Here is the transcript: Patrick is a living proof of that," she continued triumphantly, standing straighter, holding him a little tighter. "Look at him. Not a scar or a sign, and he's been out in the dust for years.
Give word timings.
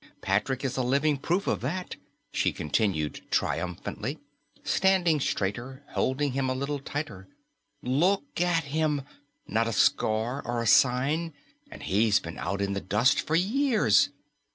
Patrick 0.21 0.65
is 0.65 0.77
a 0.77 0.81
living 0.81 1.17
proof 1.17 1.45
of 1.45 1.61
that," 1.61 1.95
she 2.33 2.51
continued 2.51 3.21
triumphantly, 3.29 4.17
standing 4.63 5.19
straighter, 5.19 5.83
holding 5.89 6.31
him 6.31 6.49
a 6.49 6.55
little 6.55 6.79
tighter. 6.79 7.27
"Look 7.83 8.41
at 8.41 8.63
him. 8.63 9.03
Not 9.47 9.67
a 9.67 9.71
scar 9.73 10.41
or 10.43 10.59
a 10.59 10.65
sign, 10.65 11.33
and 11.69 11.83
he's 11.83 12.17
been 12.19 12.39
out 12.39 12.61
in 12.63 12.73
the 12.73 12.81
dust 12.81 13.21
for 13.21 13.35
years. 13.35 14.09